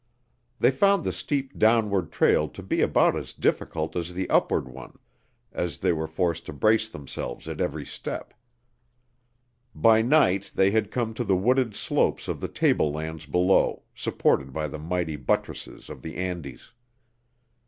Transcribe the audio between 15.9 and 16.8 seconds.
the Andes.